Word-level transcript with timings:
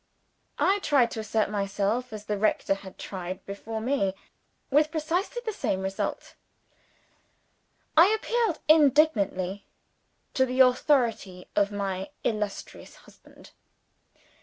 I 0.57 0.79
tried 0.79 1.11
to 1.11 1.19
assert 1.19 1.51
myself 1.51 2.11
as 2.11 2.25
the 2.25 2.39
rector 2.39 2.73
had 2.73 2.97
tried 2.97 3.45
before 3.45 3.79
me 3.79 4.15
with 4.71 4.89
precisely 4.89 5.43
the 5.45 5.53
same 5.53 5.81
result. 5.81 6.33
I 7.95 8.07
appealed 8.07 8.61
indignantly 8.67 9.67
to 10.33 10.47
the 10.47 10.59
authority 10.61 11.49
of 11.55 11.71
my 11.71 12.09
illustrious 12.23 12.95
husband. 13.05 13.51